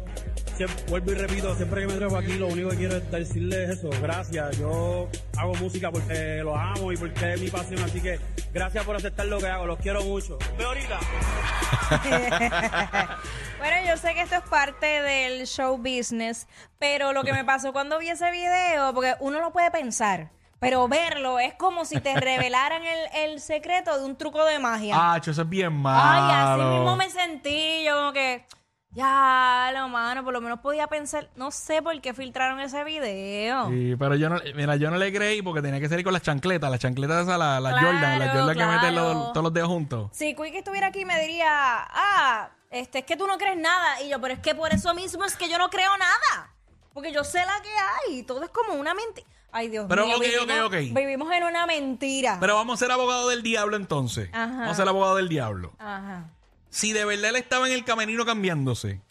siempre- 0.56 0.84
vuelvo 0.88 1.12
y 1.12 1.14
repito, 1.14 1.54
siempre 1.54 1.82
que 1.82 1.86
me 1.86 1.94
trepo 1.94 2.16
aquí, 2.16 2.34
lo 2.34 2.48
único 2.48 2.70
que 2.70 2.76
quiero 2.76 2.96
es 2.96 3.10
decirles 3.10 3.78
eso. 3.78 3.90
Gracias. 4.02 4.58
Yo 4.58 5.08
hago 5.38 5.54
música 5.54 5.90
porque 5.92 6.40
los 6.42 6.56
amo 6.58 6.92
y 6.92 6.96
porque 6.96 7.34
es 7.34 7.40
mi 7.40 7.48
pasión. 7.48 7.80
Así 7.84 8.00
que 8.00 8.18
gracias 8.52 8.84
por 8.84 8.96
aceptar 8.96 9.26
lo 9.26 9.38
que 9.38 9.46
hago. 9.46 9.66
Los 9.66 9.78
quiero 9.78 10.02
mucho. 10.02 10.36
Veo 10.58 10.68
ahorita. 10.68 10.98
Bueno, 13.58 13.88
yo 13.88 13.96
sé 13.96 14.12
que 14.14 14.20
esto 14.20 14.36
es 14.36 14.42
parte 14.42 14.86
del 14.86 15.46
show 15.46 15.78
business, 15.78 16.46
pero 16.78 17.12
lo 17.14 17.24
que 17.24 17.32
me 17.32 17.42
pasó 17.44 17.72
cuando 17.72 17.98
vi 17.98 18.10
ese 18.10 18.30
video, 18.30 18.92
porque 18.92 19.14
uno 19.20 19.40
lo 19.40 19.50
puede 19.50 19.70
pensar, 19.70 20.30
pero 20.58 20.88
verlo 20.88 21.38
es 21.38 21.54
como 21.54 21.84
si 21.84 22.00
te 22.00 22.18
revelaran 22.20 22.82
el, 22.84 22.98
el 23.32 23.40
secreto 23.40 23.98
de 23.98 24.04
un 24.04 24.16
truco 24.16 24.44
de 24.44 24.58
magia. 24.58 24.94
Ah, 24.96 25.18
eso 25.18 25.30
es 25.30 25.48
bien 25.48 25.66
Ay, 25.66 25.72
malo. 25.80 26.62
así 26.62 26.74
mismo 26.74 26.96
me 26.96 27.10
sentí, 27.10 27.84
yo 27.84 27.94
como 27.96 28.12
que, 28.12 28.46
ya, 28.90 29.70
lo 29.74 29.88
mano, 29.88 30.24
por 30.24 30.32
lo 30.32 30.40
menos 30.40 30.60
podía 30.60 30.86
pensar, 30.86 31.28
no 31.36 31.50
sé 31.50 31.82
por 31.82 32.00
qué 32.00 32.14
filtraron 32.14 32.60
ese 32.60 32.82
video. 32.84 33.68
Sí, 33.68 33.94
pero 33.98 34.14
yo 34.14 34.30
no, 34.30 34.40
mira, 34.54 34.76
yo 34.76 34.90
no 34.90 34.96
le 34.96 35.12
creí 35.12 35.42
porque 35.42 35.60
tenía 35.60 35.80
que 35.80 35.88
salir 35.88 36.02
con 36.04 36.14
las 36.14 36.22
chancletas, 36.22 36.70
las 36.70 36.80
chancletas 36.80 37.24
esas, 37.24 37.38
las 37.38 37.60
la 37.60 37.70
Claro, 37.72 37.86
Jordan, 37.88 38.18
las 38.18 38.30
Jordan 38.30 38.56
que 38.56 38.66
meten 38.66 38.94
los- 38.94 39.32
todos 39.32 39.44
los 39.44 39.52
dedos 39.52 39.68
juntos. 39.68 40.08
Si 40.12 40.34
Quick 40.34 40.54
estuviera 40.54 40.86
aquí 40.86 41.04
me 41.04 41.20
diría, 41.20 41.46
ah, 41.50 42.48
este, 42.70 43.00
es 43.00 43.04
que 43.04 43.16
tú 43.16 43.26
no 43.26 43.36
crees 43.36 43.58
nada. 43.58 44.00
Y 44.02 44.08
yo, 44.08 44.18
pero 44.20 44.32
es 44.32 44.40
que 44.40 44.54
por 44.54 44.72
eso 44.72 44.94
mismo 44.94 45.24
es 45.26 45.36
que 45.36 45.50
yo 45.50 45.58
no 45.58 45.68
creo 45.68 45.90
nada. 45.98 46.54
Porque 46.96 47.12
yo 47.12 47.22
sé 47.24 47.40
la 47.40 47.60
que 47.62 47.68
hay. 48.08 48.22
Todo 48.22 48.42
es 48.42 48.48
como 48.48 48.72
una 48.72 48.94
mentira. 48.94 49.26
Ay, 49.52 49.68
Dios 49.68 49.84
Pero, 49.86 50.06
mío. 50.06 50.16
ok, 50.16 50.22
ok, 50.22 50.26
vivimos, 50.46 50.66
ok. 50.66 50.72
Vivimos 50.96 51.30
en 51.32 51.44
una 51.44 51.66
mentira. 51.66 52.38
Pero 52.40 52.54
vamos 52.54 52.74
a 52.80 52.84
ser 52.86 52.90
abogado 52.90 53.28
del 53.28 53.42
diablo 53.42 53.76
entonces. 53.76 54.30
Ajá. 54.32 54.46
Vamos 54.60 54.70
a 54.70 54.74
ser 54.74 54.88
abogado 54.88 55.16
del 55.16 55.28
diablo. 55.28 55.72
Ajá. 55.78 56.30
Si 56.70 56.94
de 56.94 57.04
verdad 57.04 57.28
él 57.30 57.36
estaba 57.36 57.66
en 57.68 57.74
el 57.74 57.84
camerino 57.84 58.24
cambiándose 58.24 59.02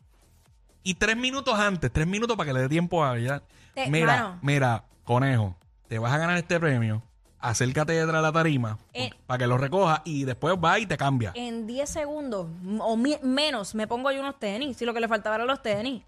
y 0.82 0.96
tres 0.96 1.16
minutos 1.16 1.54
antes, 1.60 1.92
tres 1.94 2.08
minutos 2.08 2.36
para 2.36 2.48
que 2.48 2.54
le 2.54 2.62
dé 2.62 2.70
tiempo 2.70 3.06
a 3.06 3.18
ella. 3.20 3.44
Te- 3.76 3.88
mira, 3.92 4.06
mano. 4.08 4.40
mira, 4.42 4.84
conejo, 5.04 5.56
te 5.88 6.00
vas 6.00 6.12
a 6.12 6.18
ganar 6.18 6.38
este 6.38 6.60
premio. 6.60 7.04
Acércate 7.40 7.94
detrás 7.94 8.16
de 8.16 8.22
la 8.24 8.32
tarima 8.32 8.80
Eh. 8.94 9.12
para 9.28 9.38
que 9.38 9.46
lo 9.48 9.60
recoja 9.60 10.02
y 10.06 10.24
después 10.24 10.56
va 10.64 10.80
y 10.80 10.88
te 10.88 10.98
cambia. 10.98 11.34
En 11.36 11.68
10 11.68 11.88
segundos 11.88 12.48
o 12.80 12.98
menos 12.98 13.76
me 13.76 13.86
pongo 13.88 14.12
yo 14.12 14.22
unos 14.22 14.40
tenis. 14.40 14.76
Si 14.78 14.86
lo 14.86 14.94
que 14.96 15.00
le 15.02 15.08
faltaba 15.08 15.36
eran 15.36 15.46
los 15.48 15.62
tenis. 15.62 16.02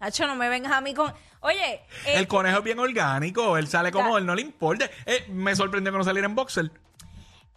Nacho, 0.00 0.26
no 0.26 0.34
me 0.36 0.48
vengas 0.48 0.72
a 0.72 0.80
mí 0.80 0.92
con. 0.94 1.12
Oye, 1.40 1.74
eh, 1.74 2.14
el 2.14 2.28
conejo 2.28 2.58
es 2.58 2.64
bien 2.64 2.78
orgánico, 2.78 3.56
él 3.56 3.66
sale 3.68 3.90
como 3.92 4.18
él, 4.18 4.26
no 4.26 4.34
le 4.34 4.42
importa. 4.42 4.90
Eh, 5.06 5.24
me 5.28 5.54
sorprendió 5.56 5.92
que 5.92 5.98
no 5.98 6.04
saliera 6.04 6.26
en 6.26 6.34
boxer. 6.34 6.70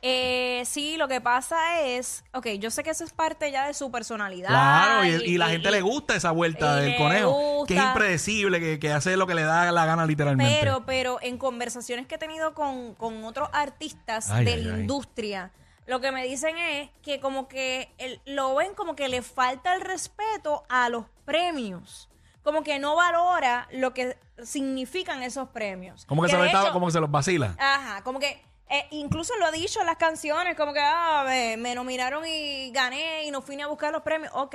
eh, 0.01 0.63
sí, 0.65 0.95
lo 0.95 1.09
que 1.09 1.19
pasa 1.19 1.81
es. 1.81 2.23
Ok, 2.33 2.47
yo 2.59 2.71
sé 2.71 2.83
que 2.83 2.91
eso 2.91 3.03
es 3.03 3.11
parte 3.11 3.51
ya 3.51 3.67
de 3.67 3.73
su 3.73 3.91
personalidad. 3.91 4.47
Claro, 4.49 5.05
y, 5.05 5.09
y 5.33 5.37
la 5.37 5.49
gente 5.49 5.67
y- 5.67 5.71
le 5.73 5.81
gusta 5.81 6.15
esa 6.15 6.31
vuelta 6.31 6.77
del 6.77 6.95
conejo, 6.95 7.65
que 7.67 7.75
es 7.75 7.83
impredecible, 7.83 8.59
que, 8.61 8.79
que 8.79 8.93
hace 8.93 9.17
lo 9.17 9.27
que 9.27 9.33
le 9.35 9.43
da 9.43 9.69
la 9.73 9.85
gana 9.85 10.05
literalmente. 10.05 10.55
Pero, 10.61 10.85
pero 10.85 11.19
en 11.21 11.37
conversaciones 11.37 12.07
que 12.07 12.15
he 12.15 12.19
tenido 12.19 12.53
con, 12.53 12.95
con 12.95 13.25
otros 13.25 13.49
artistas 13.51 14.29
Ay, 14.29 14.45
de 14.45 14.53
ay, 14.53 14.63
la 14.63 14.75
ay. 14.75 14.81
industria, 14.81 15.51
lo 15.87 15.99
que 15.99 16.13
me 16.13 16.23
dicen 16.23 16.57
es 16.57 16.89
que 17.01 17.19
como 17.19 17.49
que 17.49 17.91
el- 17.97 18.21
lo 18.25 18.55
ven 18.55 18.73
como 18.75 18.95
que 18.95 19.09
le 19.09 19.21
falta 19.21 19.73
el 19.73 19.81
respeto 19.81 20.63
a 20.69 20.87
los 20.87 21.05
premios. 21.25 22.07
Como 22.43 22.63
que 22.63 22.79
no 22.79 22.95
valora 22.95 23.67
lo 23.71 23.93
que 23.93 24.17
significan 24.43 25.21
esos 25.23 25.49
premios. 25.49 26.05
como 26.05 26.23
que, 26.23 26.29
se 26.29 26.37
lo 26.37 26.45
hecho- 26.45 26.71
como 26.73 26.85
que 26.87 26.93
se 26.93 26.99
los 26.99 27.11
vacila. 27.11 27.55
Ajá, 27.59 28.03
como 28.03 28.19
que 28.19 28.41
Eh, 28.71 28.85
incluso 28.91 29.35
lo 29.37 29.47
ha 29.47 29.51
dicho 29.51 29.79
en 29.79 29.87
las 29.87 29.95
canciones, 29.97 30.55
como 30.55 30.73
que 30.73 30.79
ah, 30.79 31.23
me, 31.25 31.57
me 31.57 31.73
nominaron 31.73 32.23
y 32.27 32.69
gané 32.69 33.25
y 33.25 33.31
no 33.31 33.41
fui 33.41 33.55
ni 33.55 33.63
a 33.63 33.67
buscar 33.67 33.91
los 33.91 34.03
premios. 34.03 34.31
Ok, 34.35 34.53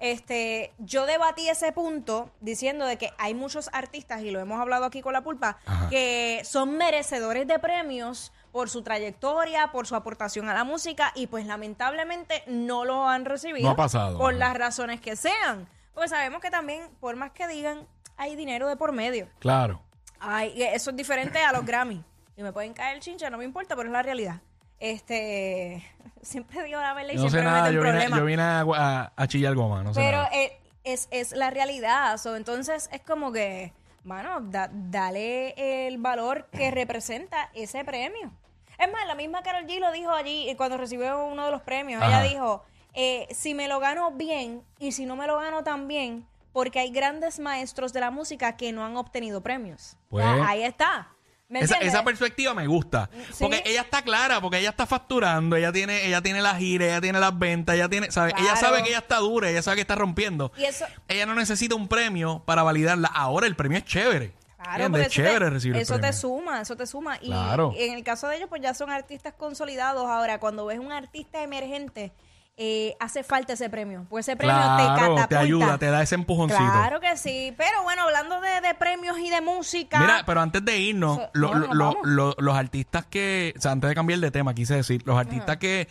este, 0.00 0.72
yo 0.78 1.06
debatí 1.06 1.48
ese 1.48 1.70
punto 1.72 2.30
diciendo 2.40 2.84
de 2.84 2.98
que 2.98 3.12
hay 3.18 3.34
muchos 3.34 3.70
artistas, 3.72 4.22
y 4.22 4.30
lo 4.32 4.40
hemos 4.40 4.60
hablado 4.60 4.84
aquí 4.84 5.00
con 5.00 5.12
la 5.12 5.22
pulpa, 5.22 5.58
Ajá. 5.64 5.88
que 5.88 6.42
son 6.44 6.76
merecedores 6.76 7.46
de 7.46 7.58
premios 7.60 8.32
por 8.50 8.68
su 8.68 8.82
trayectoria, 8.82 9.70
por 9.70 9.86
su 9.86 9.94
aportación 9.94 10.48
a 10.48 10.54
la 10.54 10.64
música, 10.64 11.12
y 11.14 11.28
pues 11.28 11.46
lamentablemente 11.46 12.42
no 12.48 12.84
lo 12.84 13.08
han 13.08 13.24
recibido 13.24 13.64
No 13.66 13.74
ha 13.74 13.76
pasado, 13.76 14.18
por 14.18 14.30
ajá. 14.34 14.38
las 14.40 14.56
razones 14.56 15.00
que 15.00 15.14
sean. 15.14 15.68
Porque 15.96 16.08
sabemos 16.10 16.40
que 16.40 16.50
también, 16.50 16.88
por 17.00 17.16
más 17.16 17.32
que 17.32 17.48
digan, 17.48 17.88
hay 18.16 18.36
dinero 18.36 18.68
de 18.68 18.76
por 18.76 18.92
medio. 18.92 19.28
Claro. 19.40 19.82
Ay, 20.20 20.52
y 20.54 20.62
eso 20.62 20.90
es 20.90 20.96
diferente 20.96 21.42
a 21.42 21.50
los 21.52 21.64
Grammy. 21.66 22.04
Y 22.36 22.42
me 22.42 22.52
pueden 22.52 22.72
caer 22.74 23.00
chincha, 23.00 23.30
no 23.30 23.38
me 23.38 23.44
importa, 23.44 23.74
pero 23.74 23.88
es 23.88 23.92
la 23.92 24.02
realidad. 24.02 24.40
Este, 24.78 25.82
siempre 26.22 26.62
digo 26.64 26.78
la 26.80 26.94
verdad 26.94 27.12
y 27.12 27.16
Yo 27.16 27.22
no 27.24 27.28
sé 27.28 27.30
siempre 27.38 27.50
me 27.50 27.56
nada, 27.56 27.68
en 27.68 27.74
yo 27.74 27.80
vine, 27.80 27.92
problemas. 27.92 28.18
yo 28.20 28.24
vine 28.24 28.42
a, 28.42 28.60
a- 28.60 29.12
a 29.16 29.26
chillar 29.26 29.54
goma, 29.54 29.82
no 29.82 29.92
sé 29.94 30.00
pero 30.00 30.18
nada. 30.18 30.30
eh, 30.34 30.60
es, 30.84 31.08
es 31.10 31.32
la 31.32 31.50
realidad. 31.50 32.16
So, 32.18 32.36
entonces 32.36 32.88
es 32.92 33.00
como 33.00 33.32
que, 33.32 33.72
mano, 34.04 34.40
da- 34.42 34.70
dale 34.72 35.86
el 35.88 35.98
valor 35.98 36.46
que 36.52 36.70
representa 36.72 37.50
ese 37.54 37.84
premio. 37.84 38.30
Es 38.78 38.92
más, 38.92 39.06
la 39.06 39.14
misma 39.14 39.42
Carol 39.42 39.64
G 39.66 39.80
lo 39.80 39.90
dijo 39.92 40.10
allí 40.12 40.48
eh, 40.50 40.56
cuando 40.56 40.76
recibió 40.76 41.24
uno 41.24 41.46
de 41.46 41.50
los 41.50 41.62
premios. 41.62 42.02
Ajá. 42.02 42.20
Ella 42.22 42.30
dijo, 42.34 42.62
eh, 42.96 43.28
si 43.32 43.54
me 43.54 43.68
lo 43.68 43.78
gano 43.78 44.10
bien 44.10 44.62
y 44.78 44.90
si 44.92 45.06
no 45.06 45.14
me 45.14 45.26
lo 45.28 45.38
gano 45.38 45.62
tan 45.62 45.86
bien, 45.86 46.26
porque 46.52 46.80
hay 46.80 46.90
grandes 46.90 47.38
maestros 47.38 47.92
de 47.92 48.00
la 48.00 48.10
música 48.10 48.56
que 48.56 48.72
no 48.72 48.84
han 48.84 48.96
obtenido 48.96 49.42
premios. 49.42 49.96
Pues- 50.08 50.24
O 50.24 50.34
sea, 50.34 50.48
ahí 50.48 50.62
está. 50.64 51.08
¿Me 51.48 51.60
Esa, 51.60 52.02
perspectiva 52.02 52.54
me 52.54 52.66
gusta. 52.66 53.08
Sí. 53.32 53.44
Porque 53.44 53.62
ella 53.66 53.82
está 53.82 54.02
clara, 54.02 54.40
porque 54.40 54.58
ella 54.58 54.70
está 54.70 54.84
facturando, 54.84 55.54
ella 55.54 55.70
tiene, 55.70 56.04
ella 56.04 56.20
tiene 56.20 56.42
la 56.42 56.56
gira, 56.56 56.86
ella 56.86 57.00
tiene 57.00 57.20
las 57.20 57.38
ventas, 57.38 57.76
ella 57.76 57.88
tiene, 57.88 58.10
sabe, 58.10 58.32
ella 58.36 58.56
sabe 58.56 58.82
que 58.82 58.88
ella 58.88 58.98
está 58.98 59.18
dura, 59.18 59.48
ella 59.48 59.62
sabe 59.62 59.76
que 59.76 59.82
está 59.82 59.94
rompiendo. 59.94 60.50
Y 60.56 60.64
eso- 60.64 60.86
Ella 61.06 61.24
no 61.24 61.36
necesita 61.36 61.76
un 61.76 61.86
premio 61.86 62.42
para 62.44 62.64
validarla. 62.64 63.06
Ahora 63.14 63.46
el 63.46 63.54
premio 63.54 63.78
es 63.78 63.84
chévere. 63.84 64.32
Claro, 64.60 64.96
eso 64.96 65.08
chévere 65.08 65.44
te, 65.44 65.50
recibir 65.50 65.76
el 65.76 65.82
eso 65.82 65.94
te 65.94 66.00
premio. 66.00 66.18
suma, 66.18 66.60
eso 66.62 66.76
te 66.76 66.86
suma. 66.88 67.18
Y 67.22 67.26
Claro. 67.26 67.72
en 67.76 67.92
el 67.94 68.02
caso 68.02 68.26
de 68.26 68.38
ellos, 68.38 68.48
pues 68.48 68.60
ya 68.60 68.74
son 68.74 68.90
artistas 68.90 69.32
consolidados. 69.34 70.04
Ahora, 70.06 70.40
cuando 70.40 70.66
ves 70.66 70.80
un 70.80 70.90
artista 70.90 71.44
emergente, 71.44 72.10
eh, 72.58 72.96
hace 73.00 73.22
falta 73.22 73.52
ese 73.52 73.68
premio. 73.68 74.06
Pues 74.08 74.26
ese 74.26 74.36
premio 74.36 74.54
te 74.56 74.62
Claro, 74.62 74.94
catapulta. 74.96 75.28
te 75.28 75.36
ayuda, 75.36 75.78
te 75.78 75.86
da 75.86 76.02
ese 76.02 76.14
empujoncito. 76.14 76.58
Claro 76.62 77.00
que 77.00 77.16
sí. 77.16 77.54
Pero 77.58 77.82
bueno, 77.82 78.02
hablando 78.02 78.40
de, 78.40 78.60
de 78.62 78.74
premios 78.74 79.18
y 79.18 79.28
de 79.30 79.40
música. 79.42 79.98
Mira, 80.00 80.22
pero 80.24 80.40
antes 80.40 80.64
de 80.64 80.78
irnos, 80.78 81.16
So- 81.18 81.30
lo- 81.34 81.54
no, 81.74 81.94
los 82.38 82.56
artistas 82.56 83.04
que, 83.06 83.52
o 83.58 83.60
sea, 83.60 83.72
antes 83.72 83.88
de 83.88 83.94
cambiar 83.94 84.20
de 84.20 84.30
tema, 84.30 84.54
quise 84.54 84.74
decir, 84.76 85.02
los 85.04 85.18
artistas 85.18 85.58
que, 85.58 85.86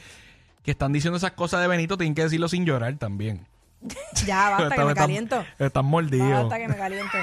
que 0.64 0.72
están 0.72 0.92
diciendo 0.92 1.18
esas 1.18 1.32
cosas 1.34 1.62
de 1.62 1.68
Benito 1.68 1.98
tienen 1.98 2.16
que 2.16 2.24
decirlo 2.24 2.48
sin 2.48 2.66
llorar 2.66 2.96
también. 2.98 3.46
ya 4.26 4.50
basta 4.50 4.70
que 4.76 4.82
me 4.84 4.90
están- 4.90 4.96
caliento. 4.96 5.46
Están 5.60 5.86
mordidos. 5.86 6.44
Basta 6.46 6.58
que 6.58 6.68
me 6.68 6.76
caliento. 6.76 7.18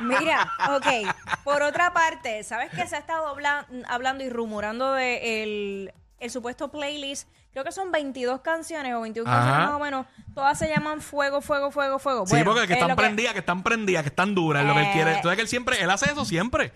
Mira, 0.00 0.50
ok. 0.74 1.14
Por 1.44 1.62
otra 1.62 1.92
parte, 1.92 2.42
¿sabes 2.42 2.70
que 2.72 2.84
se 2.88 2.96
ha 2.96 2.98
estado 2.98 3.28
habla- 3.28 3.66
hablando 3.88 4.24
y 4.24 4.30
rumorando 4.30 4.92
de 4.94 5.42
el, 5.44 5.92
el 6.18 6.30
supuesto 6.30 6.72
playlist? 6.72 7.28
Creo 7.52 7.64
que 7.64 7.72
son 7.72 7.90
22 7.90 8.40
canciones 8.42 8.94
o 8.94 9.00
21 9.00 9.28
Ajá. 9.28 9.38
canciones 9.40 9.66
más 9.68 9.76
o 9.76 9.84
menos. 9.84 10.06
Todas 10.34 10.58
se 10.58 10.68
llaman 10.68 11.00
Fuego, 11.00 11.40
Fuego, 11.40 11.70
Fuego, 11.70 11.98
Fuego. 11.98 12.26
Sí, 12.26 12.32
Bueno, 12.36 12.52
porque 12.52 12.66
que 12.68 12.72
es 12.74 12.76
están 12.78 12.90
lo 12.90 12.96
prendidas, 12.96 13.32
que 13.32 13.38
están 13.40 13.62
prendidas, 13.62 14.02
que 14.04 14.08
están 14.10 14.34
duras, 14.34 14.62
es 14.62 14.68
lo 14.68 14.74
que 14.74 14.80
él 14.80 14.86
Eh. 14.86 14.92
quiere. 14.92 15.14
Entonces 15.16 15.36
que 15.36 15.42
él 15.42 15.48
siempre, 15.48 15.82
él 15.82 15.90
hace 15.90 16.06
eso 16.06 16.24
siempre. 16.24 16.72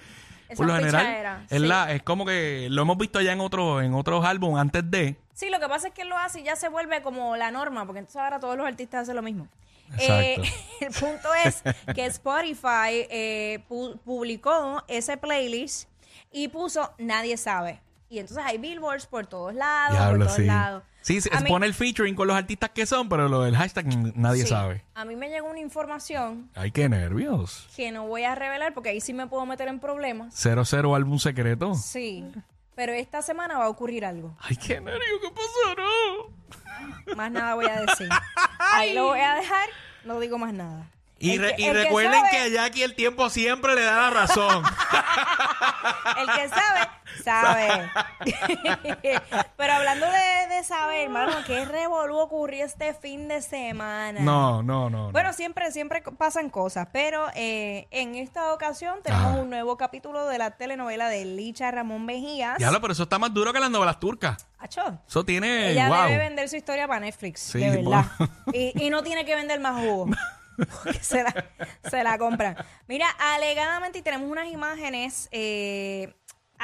Esa 0.49 0.57
Por 0.57 0.66
lo 0.66 0.75
general, 0.75 1.47
es, 1.49 1.61
sí. 1.61 1.66
la, 1.66 1.90
es 1.93 2.02
como 2.02 2.26
que 2.26 2.69
lo 2.71 2.83
hemos 2.83 2.99
visto 2.99 3.21
ya 3.21 3.33
en 3.33 3.40
otros 3.40 3.83
en 3.83 3.95
otros 3.95 4.25
álbumes 4.26 4.61
antes 4.61 4.88
de. 4.90 5.16
Sí, 5.33 5.49
lo 5.49 5.59
que 5.59 5.69
pasa 5.69 5.88
es 5.88 5.95
que 5.95 6.02
él 6.02 6.09
lo 6.09 6.19
hace 6.19 6.40
y 6.40 6.43
ya 6.45 6.54
se 6.54 6.69
vuelve 6.69 7.00
como 7.02 7.35
la 7.37 7.50
norma, 7.50 7.87
porque 7.87 8.00
entonces 8.00 8.21
ahora 8.21 8.38
todos 8.40 8.57
los 8.57 8.66
artistas 8.66 9.02
hacen 9.02 9.16
lo 9.16 9.23
mismo. 9.23 9.49
Eh, 9.99 10.37
el 10.81 10.93
punto 10.93 11.28
es 11.45 11.62
que 11.95 12.04
Spotify 12.07 13.07
eh, 13.11 13.64
pu- 13.69 13.99
publicó 14.00 14.83
ese 14.88 15.16
playlist 15.16 15.88
y 16.31 16.49
puso 16.49 16.93
Nadie 16.99 17.37
sabe. 17.37 17.81
Y 18.14 18.21
entonces 18.21 18.44
hay 18.47 18.59
billboards 18.59 19.06
por 19.06 19.26
todos 19.26 19.52
lados, 19.54 19.97
por 19.97 19.99
Diablo, 19.99 20.25
todos 20.26 20.37
sí. 20.37 20.44
lados. 20.44 20.83
Sí, 21.00 21.21
se 21.21 21.30
A 21.35 21.38
se 21.38 21.44
mí- 21.44 21.50
pone 21.50 21.66
el 21.66 21.75
featuring 21.75 22.14
con 22.14 22.28
los 22.28 22.37
artistas 22.37 22.71
que 22.71 22.87
son, 22.87 23.09
pero 23.09 23.28
lo 23.28 23.42
del 23.42 23.56
hashtag 23.56 23.87
n- 23.92 24.12
nadie 24.14 24.44
sí, 24.44 24.49
sabe. 24.50 24.85
A 24.94 25.04
mí 25.04 25.16
me 25.16 25.28
llegó 25.28 25.49
una 25.50 25.59
información 25.59 26.49
Ay, 26.54 26.71
qué 26.71 26.88
nervios. 26.88 27.66
que 27.75 27.90
no 27.90 28.06
voy 28.06 28.23
a 28.23 28.37
revelar 28.37 28.73
porque 28.73 28.90
ahí 28.90 29.00
sí 29.00 29.12
me 29.12 29.26
puedo 29.26 29.44
meter 29.47 29.66
en 29.66 29.80
problemas. 29.80 30.33
Cero 30.37 30.64
cero 30.64 30.94
álbum 30.94 31.18
secreto. 31.18 31.75
Sí. 31.75 32.25
Pero 32.76 32.92
esta 32.92 33.21
semana 33.21 33.59
va 33.59 33.64
a 33.64 33.68
ocurrir 33.68 34.04
algo. 34.06 34.37
Ay, 34.40 34.56
qué 34.56 34.80
nervios, 34.80 35.21
¿qué 35.21 35.30
pasará? 35.30 37.16
Más 37.16 37.30
nada 37.33 37.54
voy 37.54 37.66
a 37.66 37.80
decir. 37.80 38.09
Ahí 38.73 38.94
lo 38.94 39.06
voy 39.06 39.21
a 39.21 39.35
dejar, 39.35 39.68
no 40.04 40.21
digo 40.21 40.38
más 40.38 40.52
nada. 40.54 40.87
Y, 41.18 41.33
El 41.33 41.40
re- 41.40 41.56
que- 41.56 41.62
y 41.62 41.66
el 41.66 41.73
que 41.75 41.83
recuerden 41.85 42.12
sabe- 42.21 42.30
que 42.30 42.38
a 42.38 42.49
Jackie 42.49 42.83
el 42.83 42.94
tiempo 42.94 43.28
siempre 43.30 43.75
le 43.75 43.83
da 43.83 43.97
la 44.02 44.11
razón. 44.11 44.62
El 46.16 46.26
que 46.26 46.49
sabe, 46.49 46.88
sabe. 47.25 47.90
Pero 49.57 49.73
hablando 49.73 50.07
de, 50.07 50.54
de 50.54 50.64
saber, 50.64 51.04
hermano, 51.04 51.33
¿qué 51.47 51.64
revolú 51.64 52.19
ocurrió 52.19 52.64
este 52.64 52.95
fin 52.95 53.28
de 53.28 53.43
semana? 53.43 54.21
no, 54.21 54.62
no, 54.62 54.90
no. 54.90 55.07
no. 55.07 55.12
Bueno, 55.12 55.33
siempre, 55.33 55.71
siempre 55.73 56.02
pasan 56.19 56.50
cosas, 56.50 56.88
pero 56.93 57.26
eh, 57.35 57.87
en 57.90 58.14
esta 58.14 58.52
ocasión 58.52 58.99
tenemos 59.02 59.26
Ajá. 59.33 59.40
un 59.40 59.50
nuevo 59.50 59.76
capítulo 59.76 60.26
de 60.26 60.38
la 60.38 60.52
telenovela 60.52 61.09
de 61.09 61.25
Licha 61.25 61.71
Ramón 61.71 62.04
Mejías. 62.04 62.59
Diablo, 62.59 62.81
pero 62.81 62.93
eso 62.93 63.04
está 63.04 63.19
más 63.19 63.33
duro 63.33 63.52
que 63.52 63.61
las 63.61 63.71
novelas 63.71 63.99
turcas. 64.00 64.47
Acho, 64.59 64.99
Eso 65.07 65.25
tiene. 65.25 65.71
ella 65.73 65.88
wow. 65.88 66.04
debe 66.04 66.19
vender 66.19 66.49
su 66.49 66.57
historia 66.57 66.87
para 66.88 67.00
Netflix, 67.00 67.40
Sí, 67.40 67.59
de 67.59 67.71
verdad. 67.83 68.04
Y, 68.52 68.73
y 68.87 68.90
no 68.90 69.02
tiene 69.02 69.25
que 69.25 69.35
vender 69.35 69.61
más 69.61 69.81
jugo. 69.83 70.07
Porque 70.57 70.99
se 71.00 71.23
la, 71.23 71.35
se 71.90 72.02
la 72.04 72.16
compran. 72.16 72.57
Mira, 72.87 73.07
alegadamente, 73.35 73.99
y 73.99 74.02
tenemos 74.02 74.31
unas 74.31 74.47
imágenes, 74.47 75.28
eh, 75.33 76.14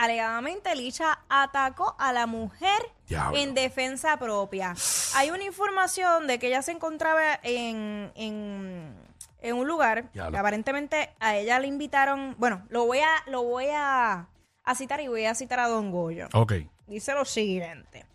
alegadamente 0.02 0.74
Licha 0.74 1.18
atacó 1.28 1.94
a 1.98 2.12
la 2.12 2.26
mujer 2.26 2.80
Diablo. 3.08 3.38
en 3.38 3.54
defensa 3.54 4.16
propia. 4.18 4.74
Hay 5.14 5.30
una 5.30 5.44
información 5.44 6.26
de 6.26 6.38
que 6.38 6.48
ella 6.48 6.62
se 6.62 6.72
encontraba 6.72 7.38
en, 7.42 8.10
en, 8.14 8.94
en 9.40 9.54
un 9.56 9.66
lugar 9.68 10.10
Diablo. 10.12 10.32
que 10.32 10.38
aparentemente 10.38 11.10
a 11.20 11.36
ella 11.36 11.58
le 11.58 11.66
invitaron, 11.66 12.34
bueno, 12.38 12.64
lo 12.68 12.86
voy 12.86 13.00
a, 13.00 13.10
lo 13.26 13.42
voy 13.42 13.66
a, 13.74 14.28
a 14.64 14.74
citar 14.74 15.00
y 15.00 15.08
voy 15.08 15.26
a 15.26 15.34
citar 15.34 15.60
a 15.60 15.68
Don 15.68 15.90
Goyo. 15.90 16.28
Ok. 16.32 16.54
Dice 16.86 17.12
lo 17.14 17.24
siguiente. 17.24 18.06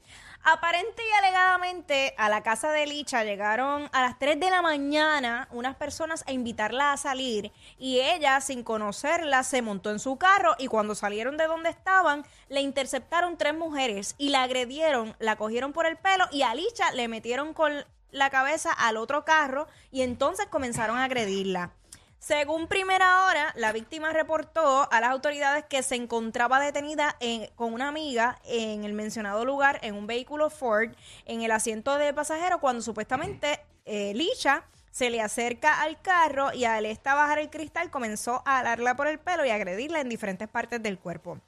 Aparente 0.48 1.02
y 1.04 1.26
alegadamente 1.26 2.14
a 2.20 2.30
la 2.30 2.44
casa 2.44 2.72
de 2.72 2.86
Licha 2.86 3.24
llegaron 3.24 3.90
a 3.92 4.02
las 4.04 4.20
3 4.20 4.40
de 4.40 4.52
la 4.52 4.62
mañana 4.62 5.48
unas 5.52 5.76
personas 5.76 6.24
a 6.28 6.34
invitarla 6.34 6.94
a 6.94 6.98
salir 6.98 7.52
y 7.80 8.00
ella, 8.02 8.40
sin 8.42 8.62
conocerla, 8.64 9.42
se 9.42 9.64
montó 9.64 9.90
en 9.90 9.98
su 9.98 10.18
carro 10.18 10.54
y 10.60 10.68
cuando 10.68 10.94
salieron 10.94 11.36
de 11.38 11.48
donde 11.48 11.72
estaban, 11.72 12.28
le 12.48 12.62
interceptaron 12.62 13.38
tres 13.38 13.56
mujeres 13.56 14.14
y 14.20 14.30
la 14.30 14.44
agredieron, 14.44 15.16
la 15.18 15.36
cogieron 15.36 15.74
por 15.74 15.88
el 15.88 15.98
pelo 15.98 16.26
y 16.32 16.44
a 16.44 16.54
Licha 16.54 16.92
le 16.92 17.08
metieron 17.08 17.56
con 17.56 17.84
la 18.12 18.30
cabeza 18.30 18.72
al 18.72 18.98
otro 18.98 19.26
carro 19.26 19.66
y 19.90 20.04
entonces 20.04 20.46
comenzaron 20.46 20.98
a 20.98 21.06
agredirla. 21.06 21.72
Según 22.26 22.66
primera 22.66 23.28
hora, 23.28 23.54
la 23.56 23.72
víctima 23.72 24.12
reportó 24.12 24.92
a 24.92 25.00
las 25.00 25.12
autoridades 25.12 25.64
que 25.66 25.84
se 25.84 25.94
encontraba 25.94 26.60
detenida 26.60 27.16
en- 27.20 27.46
con 27.54 27.72
una 27.72 27.88
amiga 27.88 28.40
en 28.46 28.84
el 28.84 28.94
mencionado 28.94 29.46
lugar 29.46 29.78
en 29.84 29.94
un 29.94 30.08
vehículo 30.08 30.50
Ford 30.50 30.90
en 31.26 31.44
el 31.44 31.52
asiento 31.52 32.00
de 32.00 32.16
pasajero 32.16 32.60
cuando 32.60 32.82
supuestamente 32.82 33.60
eh, 33.86 34.12
Licha 34.16 34.64
se 34.90 35.12
le 35.12 35.22
acerca 35.22 35.84
al 35.84 36.02
carro 36.02 36.52
y 36.52 36.66
al 36.66 36.88
esta 36.88 37.14
bajar 37.14 37.38
el 37.38 37.52
cristal 37.52 37.92
comenzó 37.92 38.42
a 38.48 38.58
alarla 38.58 38.96
por 38.96 39.06
el 39.08 39.20
pelo 39.20 39.46
y 39.46 39.52
agredirla 39.52 40.02
en 40.02 40.10
diferentes 40.10 40.48
partes 40.48 40.82
del 40.82 40.98
cuerpo. 40.98 41.40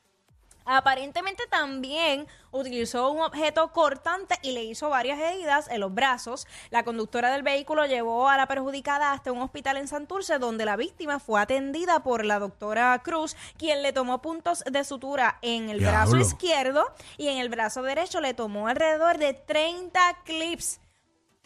Aparentemente 0.70 1.44
también 1.50 2.28
utilizó 2.52 3.10
un 3.10 3.22
objeto 3.22 3.72
cortante 3.72 4.36
y 4.42 4.52
le 4.52 4.66
hizo 4.66 4.90
varias 4.90 5.18
heridas 5.18 5.70
en 5.70 5.80
los 5.80 5.94
brazos. 5.94 6.46
La 6.72 6.84
conductora 6.84 7.32
del 7.32 7.42
vehículo 7.42 7.86
llevó 7.86 8.28
a 8.28 8.36
la 8.36 8.48
perjudicada 8.48 9.14
hasta 9.14 9.32
un 9.32 9.42
hospital 9.42 9.78
en 9.78 9.88
Santurce 9.88 10.40
donde 10.40 10.66
la 10.66 10.76
víctima 10.76 11.20
fue 11.20 11.40
atendida 11.40 12.04
por 12.04 12.26
la 12.26 12.40
doctora 12.40 13.02
Cruz, 13.02 13.38
quien 13.58 13.82
le 13.82 13.94
tomó 13.94 14.22
puntos 14.22 14.66
de 14.70 14.84
sutura 14.84 15.40
en 15.42 15.70
el 15.70 15.80
brazo 15.80 16.18
izquierdo 16.18 16.86
y 17.18 17.30
en 17.30 17.38
el 17.38 17.48
brazo 17.48 17.82
derecho. 17.82 18.20
Le 18.20 18.34
tomó 18.34 18.68
alrededor 18.68 19.20
de 19.20 19.34
30 19.36 20.20
clips 20.26 20.82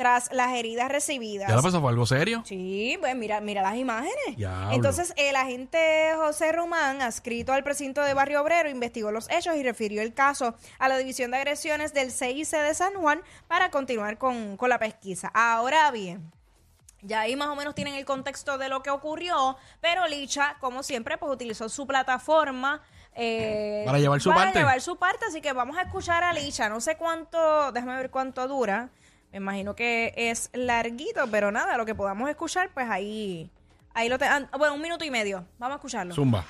tras 0.01 0.31
las 0.33 0.51
heridas 0.53 0.89
recibidas. 0.89 1.47
¿Ya 1.47 1.55
lo 1.55 1.61
pasó? 1.61 1.79
¿Fue 1.79 1.91
algo 1.91 2.07
serio? 2.07 2.41
Sí, 2.43 2.97
pues 2.99 3.15
mira, 3.15 3.39
mira 3.39 3.61
las 3.61 3.75
imágenes. 3.75 4.35
Diablo. 4.35 4.71
Entonces, 4.73 5.13
el 5.15 5.35
agente 5.35 6.11
José 6.15 6.51
Román, 6.51 7.03
adscrito 7.03 7.53
al 7.53 7.63
precinto 7.63 8.01
de 8.01 8.15
Barrio 8.15 8.41
Obrero, 8.41 8.67
investigó 8.67 9.11
los 9.11 9.29
hechos 9.29 9.55
y 9.57 9.61
refirió 9.61 10.01
el 10.01 10.15
caso 10.15 10.55
a 10.79 10.89
la 10.89 10.97
División 10.97 11.29
de 11.29 11.37
Agresiones 11.37 11.93
del 11.93 12.11
CIC 12.11 12.49
de 12.49 12.73
San 12.73 12.95
Juan 12.95 13.21
para 13.47 13.69
continuar 13.69 14.17
con, 14.17 14.57
con 14.57 14.69
la 14.69 14.79
pesquisa. 14.79 15.29
Ahora 15.35 15.91
bien, 15.91 16.31
Ya 17.03 17.19
ahí 17.21 17.35
más 17.35 17.49
o 17.49 17.55
menos 17.55 17.75
tienen 17.75 17.93
el 17.93 18.05
contexto 18.05 18.57
de 18.57 18.69
lo 18.69 18.81
que 18.81 18.89
ocurrió, 18.89 19.55
pero 19.81 20.07
Licha, 20.07 20.55
como 20.59 20.81
siempre, 20.81 21.17
pues 21.19 21.31
utilizó 21.31 21.69
su 21.69 21.85
plataforma 21.85 22.81
eh, 23.13 23.83
Para 23.85 23.99
llevar 23.99 24.19
su 24.21 24.31
parte. 24.31 24.57
llevar 24.59 24.81
su 24.81 24.97
parte, 24.97 25.25
así 25.27 25.41
que 25.41 25.51
vamos 25.53 25.77
a 25.77 25.81
escuchar 25.83 26.23
a 26.23 26.33
Licha. 26.33 26.69
No 26.69 26.79
sé 26.81 26.95
cuánto, 26.97 27.71
déjame 27.71 27.97
ver 27.97 28.09
cuánto 28.09 28.47
dura. 28.47 28.89
Me 29.31 29.37
imagino 29.37 29.75
que 29.75 30.13
es 30.17 30.49
larguito, 30.53 31.25
pero 31.31 31.51
nada, 31.51 31.77
lo 31.77 31.85
que 31.85 31.95
podamos 31.95 32.29
escuchar, 32.29 32.69
pues 32.73 32.89
ahí, 32.89 33.49
ahí 33.93 34.09
lo 34.09 34.17
tenemos. 34.19 34.49
Bueno, 34.57 34.73
un 34.75 34.81
minuto 34.81 35.05
y 35.05 35.11
medio. 35.11 35.45
Vamos 35.57 35.75
a 35.75 35.77
escucharlo. 35.77 36.13
Zumba. 36.13 36.43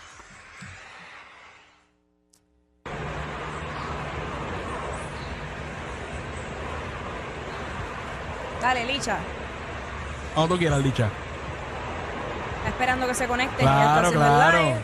Dale, 8.61 8.85
Licha. 8.85 9.17
Como 10.33 10.47
tú 10.47 10.57
quieras, 10.57 10.83
dicha. 10.83 11.09
Está 12.57 12.69
esperando 12.69 13.07
que 13.07 13.13
se 13.13 13.27
conecten. 13.27 13.59
Claro, 13.59 14.11
claro. 14.11 14.59
live. 14.59 14.79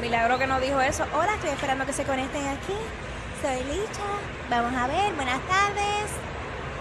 Milagro 0.00 0.38
que 0.38 0.46
no 0.46 0.60
dijo 0.60 0.80
eso. 0.80 1.06
Hola, 1.14 1.34
estoy 1.34 1.50
esperando 1.50 1.86
que 1.86 1.92
se 1.92 2.04
conecten 2.04 2.46
aquí. 2.46 2.74
Soy 3.40 3.62
Licha. 3.64 4.02
Vamos 4.50 4.74
a 4.74 4.86
ver, 4.86 5.14
buenas 5.14 5.40
tardes. 5.42 6.23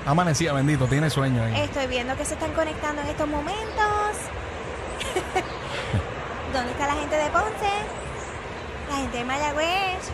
Amanecía, 0.05 0.51
bendito, 0.53 0.85
tiene 0.87 1.09
sueño 1.09 1.43
ahí. 1.43 1.61
Estoy 1.61 1.87
viendo 1.87 2.15
que 2.17 2.25
se 2.25 2.33
están 2.33 2.51
conectando 2.53 3.01
en 3.01 3.07
estos 3.07 3.27
momentos. 3.27 4.17
¿Dónde 6.53 6.71
está 6.71 6.87
la 6.87 6.93
gente 6.95 7.15
de 7.15 7.29
Ponce? 7.29 7.71
La 8.89 8.95
gente 8.97 9.17
de 9.17 9.23
Mayagüez. 9.23 10.11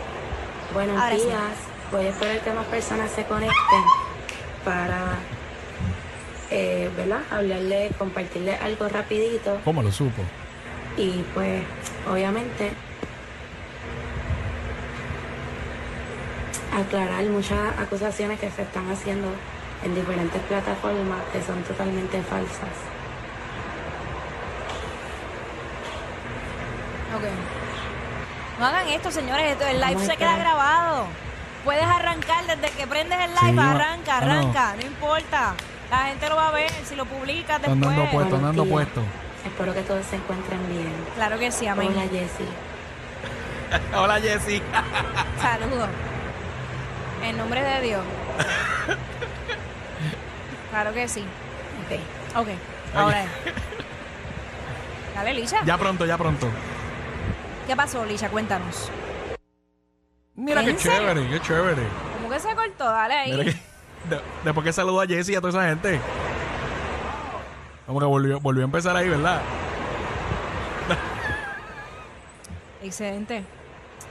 Buenos 0.73 1.01
Ahora 1.01 1.15
sí. 1.15 1.25
días. 1.25 1.41
Voy 1.91 2.05
a 2.05 2.09
esperar 2.09 2.39
que 2.41 2.51
más 2.51 2.65
personas 2.67 3.09
se 3.11 3.25
conecten 3.25 3.83
para, 4.63 5.05
eh, 6.51 6.87
¿verdad? 6.95 7.21
Hablarle, 7.31 7.89
compartirle 7.97 8.55
algo 8.57 8.87
rapidito 8.89 9.57
¿Cómo 9.65 9.81
lo 9.81 9.91
supo? 9.91 10.21
y 10.97 11.23
pues, 11.33 11.63
obviamente, 12.11 12.71
aclarar 16.77 17.23
muchas 17.25 17.57
acusaciones 17.79 18.39
que 18.39 18.51
se 18.51 18.61
están 18.61 18.91
haciendo 18.91 19.27
en 19.83 19.95
diferentes 19.95 20.41
plataformas 20.43 21.19
que 21.31 21.41
son 21.41 21.61
totalmente 21.63 22.21
falsas. 22.23 22.75
Ok. 27.15 27.23
No 28.59 28.65
hagan 28.65 28.87
esto, 28.89 29.11
señores. 29.11 29.51
Esto, 29.53 29.65
el 29.65 29.79
live 29.79 29.93
Vamos 29.93 30.07
se 30.07 30.17
queda 30.17 30.37
grabado. 30.37 31.05
Puedes 31.63 31.83
arrancar 31.83 32.45
desde 32.45 32.69
que 32.75 32.87
prendes 32.87 33.19
el 33.19 33.31
live. 33.31 33.61
Sí, 33.61 33.67
arranca, 33.67 34.17
ah, 34.17 34.21
no. 34.25 34.31
arranca. 34.31 34.75
No 34.75 34.85
importa. 34.85 35.53
La 35.89 35.97
gente 36.05 36.29
lo 36.29 36.35
va 36.35 36.49
a 36.49 36.51
ver 36.51 36.69
si 36.85 36.95
lo 36.95 37.05
publicas 37.05 37.59
Están 37.59 37.79
después. 37.79 37.97
dando 37.97 38.11
puesto, 38.11 38.51
días. 38.51 38.67
puesto. 38.67 39.01
Espero 39.45 39.73
que 39.73 39.81
todos 39.81 40.05
se 40.05 40.17
encuentren 40.17 40.67
bien. 40.69 40.93
Claro 41.15 41.39
que 41.39 41.51
sí, 41.51 41.65
amén. 41.67 41.89
Hola 41.91 42.01
Jessie. 42.01 42.45
Hola, 43.95 44.19
Jessy. 44.19 44.61
Saludos. 45.41 45.89
En 47.23 47.37
nombre 47.37 47.61
de 47.61 47.81
Dios. 47.81 48.01
Claro 50.71 50.93
que 50.93 51.07
sí. 51.07 51.23
Ok. 51.85 52.37
Ok. 52.41 52.47
Ahora 52.95 53.23
es. 53.23 53.29
Dale, 55.15 55.33
Lisha. 55.33 55.63
Ya 55.65 55.77
pronto, 55.77 56.05
ya 56.05 56.17
pronto. 56.17 56.47
¿Qué 57.67 57.75
pasó, 57.75 58.05
Lisha? 58.05 58.29
Cuéntanos. 58.29 58.89
Mira 60.35 60.63
qué 60.63 60.75
chévere, 60.77 61.27
qué 61.29 61.39
chévere. 61.41 61.83
¿Cómo 62.17 62.29
que 62.29 62.39
se 62.39 62.55
cortó? 62.55 62.85
Dale 62.85 63.13
ahí. 63.13 63.31
Mira 63.31 63.43
que, 63.43 63.51
de- 64.09 64.21
después 64.45 64.63
que 64.65 64.73
saludó 64.73 65.01
a 65.01 65.05
Jessy 65.07 65.33
y 65.33 65.35
a 65.35 65.41
toda 65.41 65.49
esa 65.51 65.67
gente. 65.69 65.99
Como 67.85 67.99
que 67.99 68.05
volvió, 68.05 68.39
volvió 68.39 68.63
a 68.63 68.65
empezar 68.65 68.95
ahí, 68.95 69.09
¿verdad? 69.09 69.41
Excelente. 72.81 73.43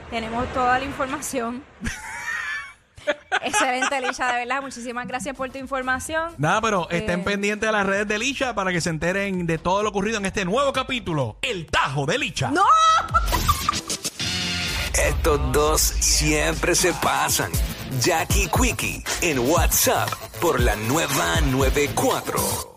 Tenemos 0.09 0.47
toda 0.53 0.77
la 0.79 0.85
información. 0.85 1.63
Excelente, 3.43 4.01
Lisha, 4.01 4.27
de 4.33 4.39
verdad. 4.45 4.61
Muchísimas 4.61 5.07
gracias 5.07 5.35
por 5.35 5.49
tu 5.49 5.57
información. 5.57 6.33
Nada, 6.37 6.61
pero 6.61 6.89
estén 6.89 7.21
Eh. 7.21 7.23
pendientes 7.23 7.67
de 7.67 7.71
las 7.71 7.85
redes 7.85 8.07
de 8.07 8.19
Licha 8.19 8.53
para 8.55 8.71
que 8.71 8.81
se 8.81 8.89
enteren 8.89 9.45
de 9.45 9.57
todo 9.57 9.83
lo 9.83 9.89
ocurrido 9.89 10.17
en 10.17 10.25
este 10.25 10.45
nuevo 10.45 10.71
capítulo, 10.73 11.37
El 11.41 11.65
Tajo 11.67 12.05
de 12.05 12.17
Licha. 12.17 12.51
¡No! 12.51 12.65
Estos 14.93 15.51
dos 15.53 15.81
siempre 15.81 16.75
se 16.75 16.93
pasan. 16.93 17.51
Jackie 18.01 18.47
Quickie 18.49 19.03
en 19.21 19.39
WhatsApp 19.39 20.09
por 20.41 20.59
la 20.59 20.75
nueva 20.75 21.41
94. 21.41 22.68